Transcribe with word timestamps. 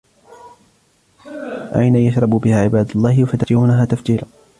عينا 1.73 1.99
يشرب 1.99 2.29
بها 2.29 2.55
عباد 2.59 2.91
الله 2.95 3.19
يفجرونها 3.19 3.85
تفجيرا 3.85 4.27